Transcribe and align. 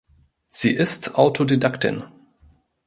Sie 0.49 0.71
ist 0.71 1.13
Autodidaktin. 1.13 2.05